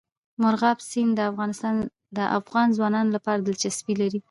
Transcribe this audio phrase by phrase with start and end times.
[0.41, 1.19] مورغاب سیند
[2.17, 4.19] د افغان ځوانانو لپاره دلچسپي لري.